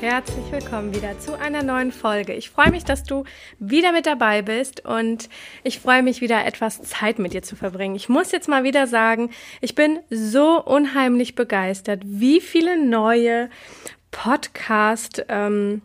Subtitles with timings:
[0.00, 2.34] Herzlich willkommen wieder zu einer neuen Folge.
[2.34, 3.24] Ich freue mich, dass du
[3.58, 5.30] wieder mit dabei bist und
[5.64, 7.94] ich freue mich wieder etwas Zeit mit dir zu verbringen.
[7.94, 9.30] Ich muss jetzt mal wieder sagen,
[9.62, 13.48] ich bin so unheimlich begeistert, wie viele neue
[14.10, 15.80] Podcast ähm,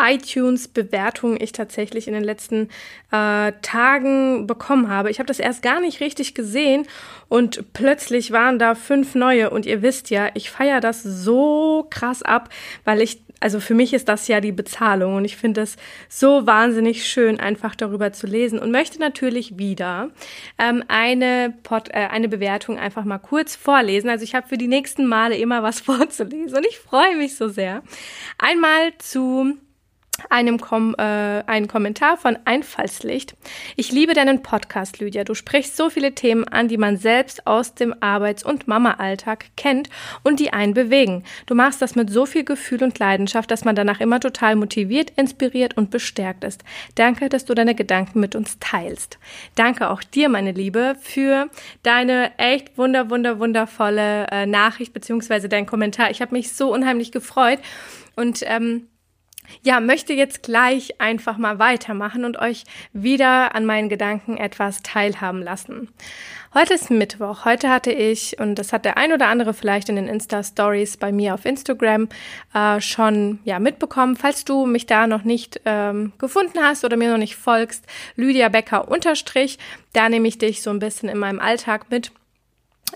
[0.00, 2.68] iTunes-Bewertungen ich tatsächlich in den letzten
[3.10, 5.10] äh, Tagen bekommen habe.
[5.10, 6.86] Ich habe das erst gar nicht richtig gesehen
[7.28, 9.50] und plötzlich waren da fünf neue.
[9.50, 12.48] Und ihr wisst ja, ich feiere das so krass ab,
[12.84, 15.76] weil ich also für mich ist das ja die Bezahlung und ich finde es
[16.08, 20.10] so wahnsinnig schön, einfach darüber zu lesen und möchte natürlich wieder
[20.58, 24.10] ähm, eine, Pod, äh, eine Bewertung einfach mal kurz vorlesen.
[24.10, 27.48] Also ich habe für die nächsten Male immer was vorzulesen und ich freue mich so
[27.48, 27.82] sehr.
[28.38, 29.56] Einmal zu
[30.28, 33.34] einem Kom äh, einen Kommentar von Einfallslicht.
[33.76, 35.24] Ich liebe deinen Podcast, Lydia.
[35.24, 39.88] Du sprichst so viele Themen an, die man selbst aus dem Arbeits- und Mama-Alltag kennt
[40.22, 41.24] und die einen bewegen.
[41.46, 45.10] Du machst das mit so viel Gefühl und Leidenschaft, dass man danach immer total motiviert,
[45.16, 46.64] inspiriert und bestärkt ist.
[46.94, 49.18] Danke, dass du deine Gedanken mit uns teilst.
[49.54, 51.48] Danke auch dir, meine Liebe, für
[51.82, 56.10] deine echt wunder, wunder, wundervolle äh, Nachricht beziehungsweise dein Kommentar.
[56.10, 57.60] Ich habe mich so unheimlich gefreut
[58.16, 58.88] und ähm,
[59.62, 65.42] ja, möchte jetzt gleich einfach mal weitermachen und euch wieder an meinen Gedanken etwas teilhaben
[65.42, 65.88] lassen.
[66.52, 67.44] Heute ist Mittwoch.
[67.44, 71.12] Heute hatte ich, und das hat der ein oder andere vielleicht in den Insta-Stories bei
[71.12, 72.08] mir auf Instagram
[72.52, 74.16] äh, schon ja, mitbekommen.
[74.16, 77.84] Falls du mich da noch nicht ähm, gefunden hast oder mir noch nicht folgst,
[78.16, 79.60] Lydia Becker unterstrich,
[79.92, 82.10] da nehme ich dich so ein bisschen in meinem Alltag mit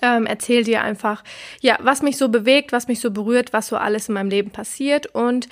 [0.03, 1.23] ähm, erzähl dir einfach,
[1.61, 4.51] ja, was mich so bewegt, was mich so berührt, was so alles in meinem Leben
[4.51, 5.07] passiert.
[5.07, 5.49] Und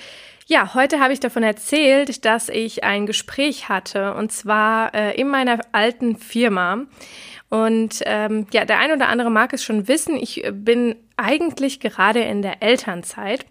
[0.47, 5.29] ja, heute habe ich davon erzählt, dass ich ein Gespräch hatte und zwar äh, in
[5.29, 6.85] meiner alten Firma.
[7.49, 12.21] Und ähm, ja, der ein oder andere mag es schon wissen, ich bin eigentlich gerade
[12.21, 13.45] in der Elternzeit.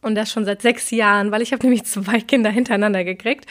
[0.00, 3.46] Und das schon seit sechs Jahren, weil ich habe nämlich zwei Kinder hintereinander gekriegt.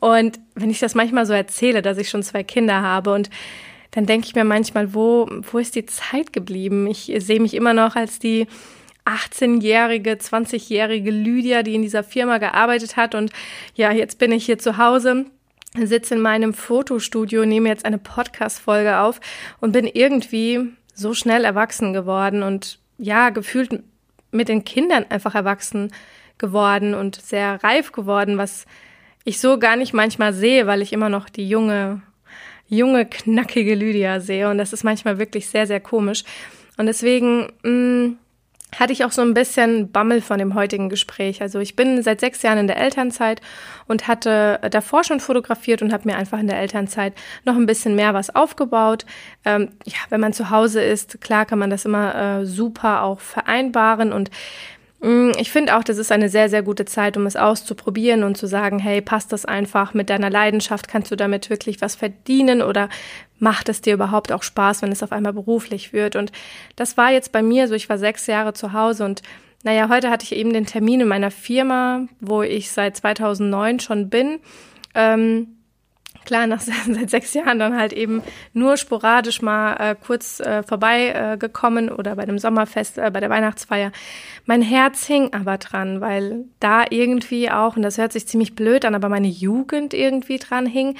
[0.00, 3.30] Und wenn ich das manchmal so erzähle, dass ich schon zwei Kinder habe und
[3.92, 6.88] dann denke ich mir manchmal, wo, wo ist die Zeit geblieben?
[6.88, 8.48] Ich sehe mich immer noch als die
[9.04, 13.14] 18-jährige, 20-jährige Lydia, die in dieser Firma gearbeitet hat.
[13.14, 13.32] Und
[13.74, 15.26] ja, jetzt bin ich hier zu Hause
[15.82, 19.20] sitze in meinem Fotostudio, nehme jetzt eine Podcast-Folge auf
[19.60, 23.82] und bin irgendwie so schnell erwachsen geworden und ja, gefühlt
[24.30, 25.92] mit den Kindern einfach erwachsen
[26.38, 28.66] geworden und sehr reif geworden, was
[29.24, 32.02] ich so gar nicht manchmal sehe, weil ich immer noch die junge
[32.68, 34.48] junge, knackige Lydia sehe.
[34.48, 36.24] Und das ist manchmal wirklich sehr, sehr komisch.
[36.76, 38.18] Und deswegen mh, mm,
[38.78, 41.42] hatte ich auch so ein bisschen Bammel von dem heutigen Gespräch.
[41.42, 43.40] Also ich bin seit sechs Jahren in der Elternzeit
[43.86, 47.14] und hatte davor schon fotografiert und habe mir einfach in der Elternzeit
[47.44, 49.06] noch ein bisschen mehr was aufgebaut.
[49.44, 53.20] Ähm, ja, wenn man zu Hause ist, klar kann man das immer äh, super auch
[53.20, 54.30] vereinbaren und
[55.36, 58.46] ich finde auch, das ist eine sehr, sehr gute Zeit, um es auszuprobieren und zu
[58.46, 60.88] sagen, hey, passt das einfach mit deiner Leidenschaft?
[60.88, 62.88] Kannst du damit wirklich was verdienen oder
[63.38, 66.16] macht es dir überhaupt auch Spaß, wenn es auf einmal beruflich wird?
[66.16, 66.32] Und
[66.76, 69.20] das war jetzt bei mir so, ich war sechs Jahre zu Hause und
[69.62, 74.08] naja, heute hatte ich eben den Termin in meiner Firma, wo ich seit 2009 schon
[74.10, 74.38] bin.
[74.94, 75.56] Ähm,
[76.24, 81.88] klar, nach seit sechs Jahren dann halt eben nur sporadisch mal äh, kurz äh, vorbeigekommen
[81.88, 83.92] äh, oder bei dem Sommerfest, äh, bei der Weihnachtsfeier.
[84.46, 88.84] Mein Herz hing aber dran, weil da irgendwie auch, und das hört sich ziemlich blöd
[88.84, 90.96] an, aber meine Jugend irgendwie dran hing,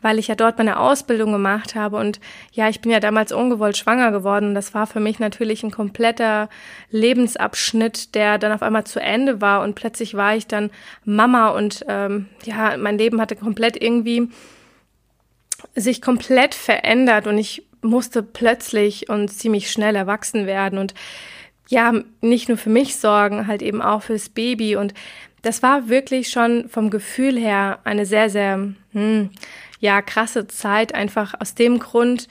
[0.00, 2.20] weil ich ja dort meine Ausbildung gemacht habe und
[2.52, 4.54] ja, ich bin ja damals ungewollt schwanger geworden.
[4.54, 6.48] Das war für mich natürlich ein kompletter
[6.90, 10.70] Lebensabschnitt, der dann auf einmal zu Ende war und plötzlich war ich dann
[11.04, 14.28] Mama und ähm, ja, mein Leben hatte komplett irgendwie
[15.74, 20.94] sich komplett verändert und ich musste plötzlich und ziemlich schnell erwachsen werden und
[21.68, 24.76] ja, nicht nur für mich sorgen, halt eben auch fürs Baby.
[24.76, 24.94] Und
[25.42, 29.30] das war wirklich schon vom Gefühl her eine sehr, sehr, hm,
[29.80, 32.28] ja, krasse Zeit, einfach aus dem Grund,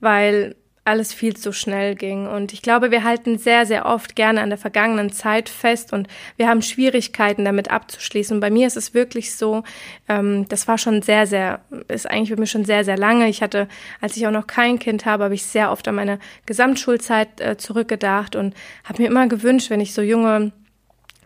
[0.00, 2.26] weil alles viel zu schnell ging.
[2.26, 6.08] Und ich glaube, wir halten sehr, sehr oft gerne an der vergangenen Zeit fest und
[6.36, 8.36] wir haben Schwierigkeiten damit abzuschließen.
[8.36, 9.62] Und bei mir ist es wirklich so,
[10.08, 13.28] ähm, das war schon sehr, sehr, ist eigentlich für mich schon sehr, sehr lange.
[13.28, 13.66] Ich hatte,
[14.02, 17.56] als ich auch noch kein Kind habe, habe ich sehr oft an meine Gesamtschulzeit äh,
[17.56, 18.54] zurückgedacht und
[18.84, 20.52] habe mir immer gewünscht, wenn ich so junge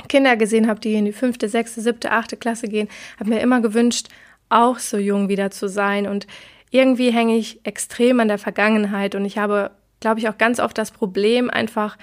[0.09, 2.89] Kinder gesehen habe, die in die fünfte, sechste, siebte, achte Klasse gehen,
[3.19, 4.09] habe mir immer gewünscht,
[4.51, 6.27] auch so jung wieder zu sein und
[6.70, 9.70] irgendwie hänge ich extrem an der Vergangenheit und ich habe,
[10.00, 11.97] glaube ich, auch ganz oft das Problem, einfach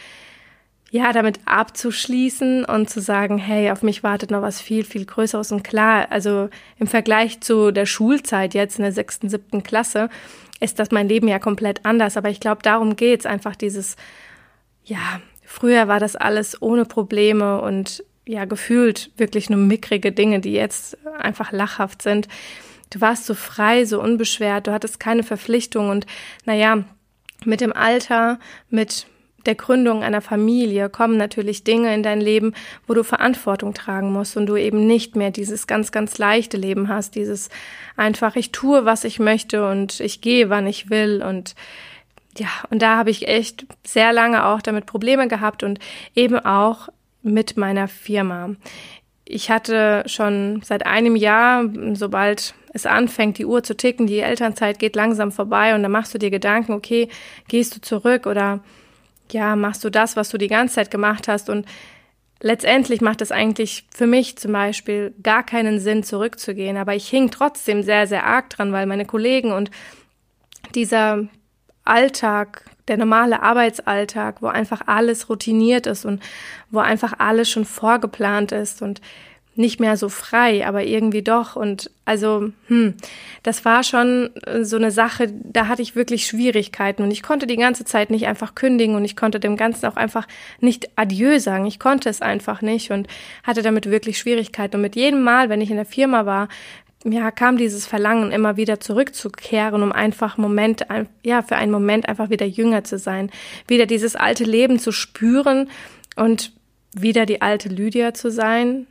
[0.92, 5.52] ja, damit abzuschließen und zu sagen, hey, auf mich wartet noch was viel, viel Größeres.
[5.52, 10.10] Und klar, also im Vergleich zu der Schulzeit jetzt in der sechsten, siebten Klasse
[10.62, 12.16] ist das mein Leben ja komplett anders.
[12.16, 13.98] Aber ich glaube, darum geht's einfach dieses,
[14.86, 20.54] ja, früher war das alles ohne Probleme und ja, gefühlt wirklich nur mickrige Dinge, die
[20.54, 22.28] jetzt einfach lachhaft sind.
[22.96, 26.06] Du warst so frei, so unbeschwert, du hattest keine Verpflichtung und
[26.46, 26.86] naja,
[27.44, 28.40] mit dem Alter,
[28.70, 29.06] mit
[29.46, 32.54] der Gründung einer Familie kommen natürlich Dinge in dein Leben,
[32.88, 36.88] wo du Verantwortung tragen musst und du eben nicht mehr dieses ganz, ganz leichte Leben
[36.88, 37.50] hast, dieses
[37.98, 41.54] einfach, ich tue, was ich möchte und ich gehe, wann ich will und
[42.38, 45.80] ja, und da habe ich echt sehr lange auch damit Probleme gehabt und
[46.16, 46.88] eben auch
[47.24, 48.56] mit meiner Firma.
[49.26, 54.80] Ich hatte schon seit einem Jahr, sobald es anfängt, die Uhr zu ticken, die Elternzeit
[54.80, 57.08] geht langsam vorbei und dann machst du dir Gedanken, okay,
[57.48, 58.60] gehst du zurück oder
[59.32, 61.66] ja, machst du das, was du die ganze Zeit gemacht hast und
[62.42, 66.76] letztendlich macht es eigentlich für mich zum Beispiel gar keinen Sinn, zurückzugehen.
[66.76, 69.72] Aber ich hing trotzdem sehr, sehr arg dran, weil meine Kollegen und
[70.76, 71.26] dieser
[71.86, 76.22] Alltag, der normale Arbeitsalltag, wo einfach alles routiniert ist und
[76.72, 79.00] wo einfach alles schon vorgeplant ist und
[79.56, 81.56] nicht mehr so frei, aber irgendwie doch.
[81.56, 82.96] Und also, hm,
[83.44, 87.48] das war schon äh, so eine Sache, da hatte ich wirklich Schwierigkeiten und ich konnte
[87.48, 90.28] die ganze Zeit nicht einfach kündigen und ich konnte dem Ganzen auch einfach
[90.60, 91.66] nicht Adieu sagen.
[91.66, 93.08] Ich konnte es einfach nicht und
[93.44, 94.76] hatte damit wirklich Schwierigkeiten.
[94.76, 96.50] Und mit jedem Mal, wenn ich in der Firma war,
[97.08, 100.88] ja, kam dieses Verlangen immer wieder zurückzukehren, um einfach Moment,
[101.24, 103.30] ja, für einen Moment einfach wieder jünger zu sein,
[103.68, 105.70] wieder dieses alte Leben zu spüren
[106.16, 106.52] und
[106.94, 108.88] wieder die alte Lydia zu sein,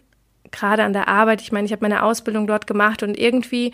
[0.51, 3.73] gerade an der Arbeit, ich meine, ich habe meine Ausbildung dort gemacht und irgendwie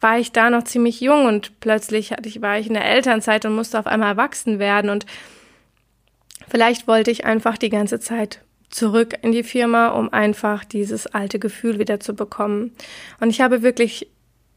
[0.00, 3.44] war ich da noch ziemlich jung und plötzlich hatte ich, war ich in der Elternzeit
[3.44, 5.06] und musste auf einmal erwachsen werden und
[6.48, 8.40] vielleicht wollte ich einfach die ganze Zeit
[8.70, 12.72] zurück in die Firma, um einfach dieses alte Gefühl wieder zu bekommen.
[13.18, 14.08] Und ich habe wirklich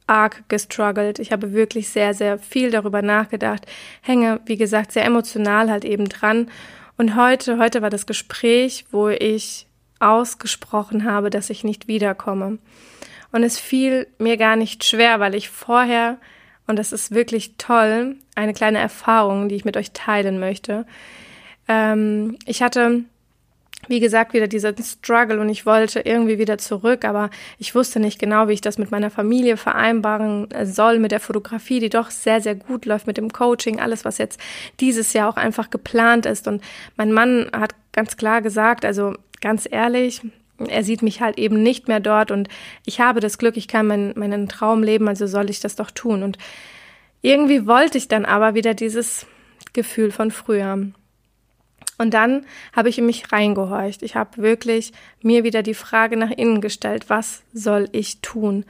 [0.07, 1.19] arg gestruggelt.
[1.19, 3.65] Ich habe wirklich sehr, sehr viel darüber nachgedacht.
[4.01, 6.49] Hänge, wie gesagt, sehr emotional halt eben dran.
[6.97, 9.67] Und heute, heute war das Gespräch, wo ich
[10.11, 12.57] ausgesprochen habe, dass ich nicht wiederkomme.
[13.31, 16.17] Und es fiel mir gar nicht schwer, weil ich vorher,
[16.67, 20.85] und das ist wirklich toll, eine kleine Erfahrung, die ich mit euch teilen möchte.
[21.67, 23.05] Ähm, ich hatte
[23.87, 28.19] wie gesagt, wieder dieser Struggle und ich wollte irgendwie wieder zurück, aber ich wusste nicht
[28.19, 32.41] genau, wie ich das mit meiner Familie vereinbaren soll, mit der Fotografie, die doch sehr,
[32.41, 34.39] sehr gut läuft, mit dem Coaching, alles, was jetzt
[34.79, 36.47] dieses Jahr auch einfach geplant ist.
[36.47, 36.63] Und
[36.95, 40.21] mein Mann hat ganz klar gesagt, also ganz ehrlich,
[40.57, 42.47] er sieht mich halt eben nicht mehr dort und
[42.85, 45.91] ich habe das Glück, ich kann mein, meinen Traum leben, also soll ich das doch
[45.91, 46.23] tun.
[46.23, 46.37] Und
[47.21, 49.25] irgendwie wollte ich dann aber wieder dieses
[49.73, 50.87] Gefühl von früher.
[51.97, 52.45] Und dann
[52.75, 54.01] habe ich in mich reingehorcht.
[54.01, 58.65] Ich habe wirklich mir wieder die Frage nach innen gestellt, was soll ich tun?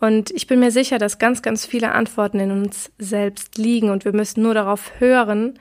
[0.00, 4.04] Und ich bin mir sicher, dass ganz, ganz viele Antworten in uns selbst liegen und
[4.04, 5.58] wir müssen nur darauf hören,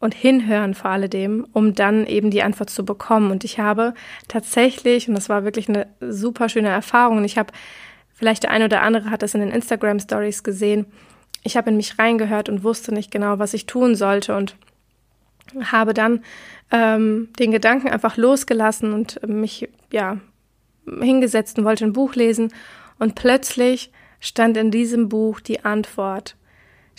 [0.00, 3.30] und hinhören vor alledem, um dann eben die Antwort zu bekommen.
[3.30, 3.94] Und ich habe
[4.28, 7.52] tatsächlich, und das war wirklich eine super schöne Erfahrung, und ich habe,
[8.14, 10.86] vielleicht der eine oder andere hat das in den Instagram Stories gesehen,
[11.42, 14.56] ich habe in mich reingehört und wusste nicht genau, was ich tun sollte und
[15.72, 16.22] habe dann
[16.70, 20.18] ähm, den Gedanken einfach losgelassen und mich ja
[21.00, 22.52] hingesetzt und wollte ein Buch lesen
[22.98, 26.36] und plötzlich stand in diesem Buch die Antwort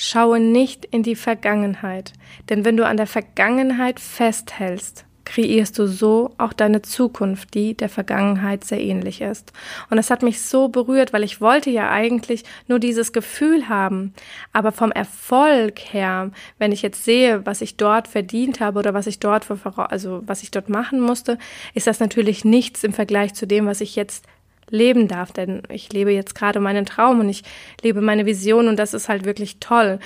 [0.02, 2.14] Schaue nicht in die Vergangenheit,
[2.48, 7.90] denn wenn du an der Vergangenheit festhältst, kreierst du so auch deine Zukunft, die der
[7.90, 9.52] Vergangenheit sehr ähnlich ist.
[9.90, 14.14] Und das hat mich so berührt, weil ich wollte ja eigentlich nur dieses Gefühl haben.
[14.54, 19.06] Aber vom Erfolg her, wenn ich jetzt sehe, was ich dort verdient habe oder was
[19.06, 21.38] ich dort, also was ich dort machen musste,
[21.74, 24.24] ist das natürlich nichts im Vergleich zu dem, was ich jetzt
[24.70, 27.44] leben darf, denn ich lebe jetzt gerade meinen Traum und ich
[27.82, 30.00] lebe meine Vision und das ist halt wirklich toll.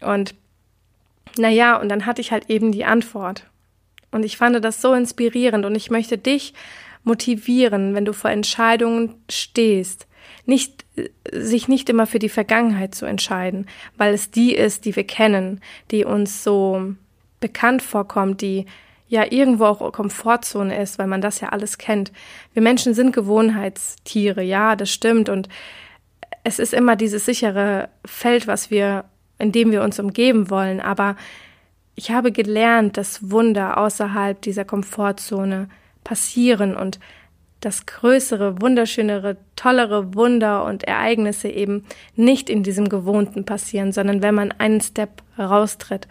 [0.00, 0.34] Und
[1.38, 3.44] naja, und dann hatte ich halt eben die Antwort.
[4.10, 6.52] Und ich fand das so inspirierend und ich möchte dich
[7.04, 10.06] motivieren, wenn du vor Entscheidungen stehst,
[10.44, 10.84] nicht,
[11.30, 13.66] sich nicht immer für die Vergangenheit zu entscheiden,
[13.96, 16.94] weil es die ist, die wir kennen, die uns so
[17.40, 18.66] bekannt vorkommt, die
[19.12, 22.12] ja irgendwo auch Komfortzone ist, weil man das ja alles kennt.
[22.54, 25.28] Wir Menschen sind Gewohnheitstiere, ja, das stimmt.
[25.28, 25.50] Und
[26.44, 29.04] es ist immer dieses sichere Feld, was wir,
[29.38, 30.80] in dem wir uns umgeben wollen.
[30.80, 31.16] Aber
[31.94, 35.68] ich habe gelernt, dass Wunder außerhalb dieser Komfortzone
[36.04, 36.98] passieren und
[37.60, 41.84] dass größere, wunderschönere, tollere Wunder und Ereignisse eben
[42.16, 46.08] nicht in diesem Gewohnten passieren, sondern wenn man einen Step raustritt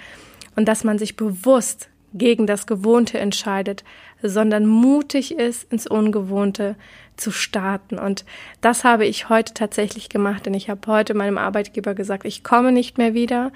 [0.55, 3.83] und dass man sich bewusst gegen das Gewohnte entscheidet,
[4.21, 6.75] sondern mutig ist, ins Ungewohnte
[7.17, 7.97] zu starten.
[7.97, 8.25] Und
[8.59, 12.71] das habe ich heute tatsächlich gemacht, denn ich habe heute meinem Arbeitgeber gesagt, ich komme
[12.71, 13.51] nicht mehr wieder.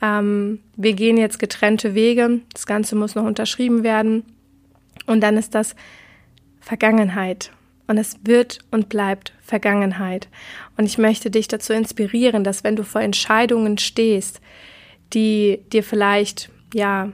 [0.00, 2.40] Ähm, wir gehen jetzt getrennte Wege.
[2.52, 4.24] Das Ganze muss noch unterschrieben werden.
[5.06, 5.74] Und dann ist das
[6.60, 7.50] Vergangenheit.
[7.88, 10.28] Und es wird und bleibt Vergangenheit.
[10.76, 14.40] Und ich möchte dich dazu inspirieren, dass wenn du vor Entscheidungen stehst,
[15.12, 17.12] die dir vielleicht, ja,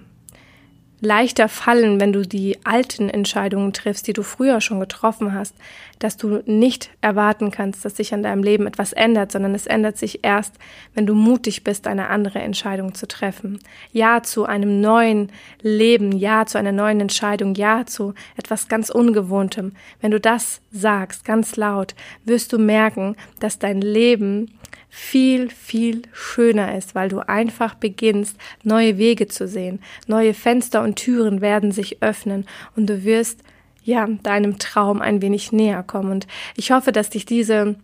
[1.03, 5.55] leichter fallen, wenn du die alten Entscheidungen triffst, die du früher schon getroffen hast,
[5.99, 9.99] dass du nicht erwarten kannst, dass sich an deinem Leben etwas ändert, sondern es ändert
[9.99, 10.55] sich erst,
[10.95, 13.59] wenn du mutig bist, eine andere Entscheidung zu treffen.
[13.93, 19.73] Ja zu einem neuen Leben, ja zu einer neuen Entscheidung, ja zu etwas ganz Ungewohntem.
[20.01, 24.53] Wenn du das sagst, ganz laut, wirst du merken, dass dein Leben
[24.95, 29.81] viel, viel schöner ist, weil du einfach beginnst, neue Wege zu sehen.
[30.07, 32.45] Neue Fenster und Türen werden sich öffnen
[32.77, 33.41] und du wirst
[33.85, 36.13] ja deinem Traum ein wenig näher kommen.
[36.13, 37.77] Und ich hoffe, dass dich diese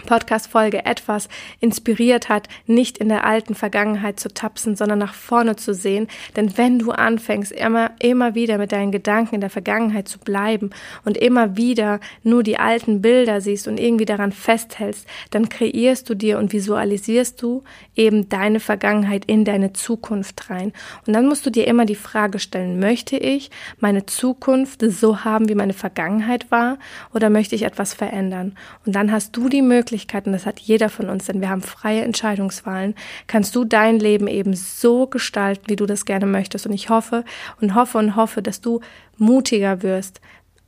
[0.00, 1.28] Podcast-Folge etwas
[1.60, 6.08] inspiriert hat, nicht in der alten Vergangenheit zu tapsen, sondern nach vorne zu sehen.
[6.36, 10.70] Denn wenn du anfängst, immer, immer wieder mit deinen Gedanken in der Vergangenheit zu bleiben
[11.04, 16.14] und immer wieder nur die alten Bilder siehst und irgendwie daran festhältst, dann kreierst du
[16.14, 17.62] dir und visualisierst du
[17.96, 20.72] eben deine Vergangenheit in deine Zukunft rein.
[21.06, 25.48] Und dann musst du dir immer die Frage stellen, möchte ich meine Zukunft so haben,
[25.48, 26.78] wie meine Vergangenheit war,
[27.14, 28.56] oder möchte ich etwas verändern?
[28.86, 31.62] Und dann hast du die Möglichkeit, Möglichkeiten, das hat jeder von uns, denn wir haben
[31.62, 32.94] freie Entscheidungswahlen,
[33.26, 36.66] kannst du dein Leben eben so gestalten, wie du das gerne möchtest.
[36.66, 37.24] Und ich hoffe
[37.60, 38.80] und hoffe und hoffe, dass du
[39.16, 40.20] mutiger wirst,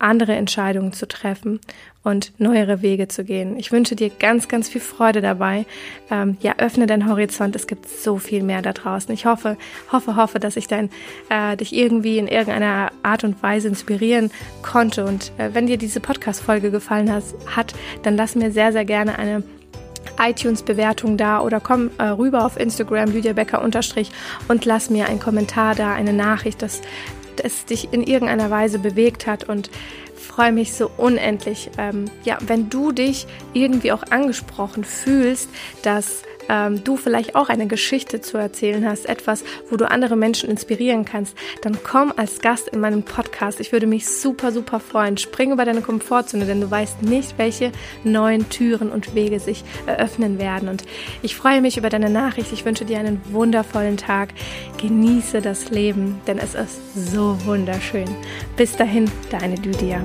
[0.03, 1.61] andere Entscheidungen zu treffen
[2.03, 3.57] und neuere Wege zu gehen.
[3.57, 5.67] Ich wünsche dir ganz, ganz viel Freude dabei.
[6.11, 7.55] Ähm, ja, öffne deinen Horizont.
[7.55, 9.15] Es gibt so viel mehr da draußen.
[9.15, 9.57] Ich hoffe,
[9.91, 10.91] hoffe, hoffe, dass ich dein,
[11.29, 14.31] äh, dich irgendwie in irgendeiner Art und Weise inspirieren
[14.63, 15.05] konnte.
[15.05, 19.19] Und äh, wenn dir diese Podcast-Folge gefallen has, hat, dann lass mir sehr, sehr gerne
[19.19, 19.45] eine
[20.19, 24.11] iTunes-Bewertung da oder komm äh, rüber auf Instagram, Lydia Becker unterstrich
[24.49, 26.83] und lass mir einen Kommentar da, eine Nachricht, dass
[27.41, 29.71] es dich in irgendeiner Weise bewegt hat und
[30.17, 35.49] freue mich so unendlich, ähm, ja, wenn du dich irgendwie auch angesprochen fühlst,
[35.83, 40.51] dass ähm, du vielleicht auch eine Geschichte zu erzählen hast, etwas, wo du andere Menschen
[40.51, 43.61] inspirieren kannst, dann komm als Gast in meinem Podcast.
[43.61, 45.17] Ich würde mich super, super freuen.
[45.19, 47.73] Spring über deine Komfortzone, denn du weißt nicht, welche
[48.05, 50.69] neuen Türen und Wege sich eröffnen werden.
[50.69, 50.85] Und
[51.23, 52.53] ich freue mich über deine Nachricht.
[52.53, 54.31] Ich wünsche dir einen wundervollen Tag.
[54.81, 56.81] Genieße das Leben, denn es ist
[57.13, 58.09] so wunderschön.
[58.57, 60.03] Bis dahin, deine Lydia.